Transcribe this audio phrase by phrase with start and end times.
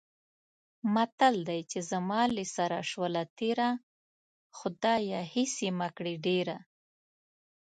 [0.93, 3.69] متل دی: چې زما له سره شوله تېره،
[4.57, 6.57] خدایه هېڅ یې مه کړې ډېره.